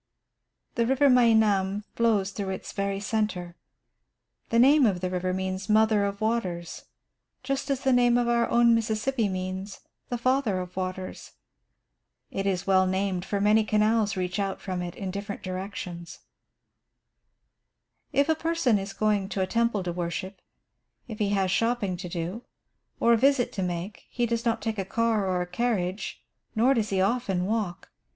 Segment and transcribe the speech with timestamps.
[0.73, 3.55] The river Meinam flows through its very centre.
[4.49, 6.85] The name of the river means "Mother of Waters,"
[7.43, 11.33] just as the name of our own Mississippi means "The Father of Waters."
[12.31, 16.17] It is well named, for many canals reach out from it in different directions.
[18.11, 19.93] [Illustration: THE GREAT TEMPLE AT BANGKOK.] If a person is going to a temple to
[19.93, 20.41] worship,
[21.07, 22.41] if he has shopping to do,
[22.99, 26.23] or a visit to make, he does not take a car or carriage,
[26.55, 27.91] nor does he often walk.